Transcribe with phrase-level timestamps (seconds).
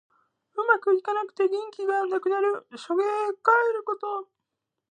[0.55, 2.65] うまくいかなくて元気がなくなる。
[2.75, 3.03] しょげ
[3.43, 4.29] かえること。